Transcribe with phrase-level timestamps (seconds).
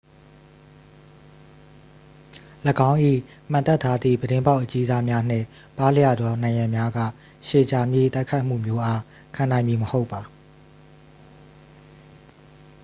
[2.89, 2.97] ၎င်း၏
[3.51, 5.45] မှန်တပ်ထားသည့် ပြတင်းပေါက်အကြီးစား များနှင့်
[5.77, 6.99] ပါးလျသော နံရံများက
[7.47, 9.01] ရှည်ကြာမည့်တိုက်ခိုက်မှုမျိုးအား
[9.35, 10.21] ခံနိုင်မည် မဟုတ်ပါ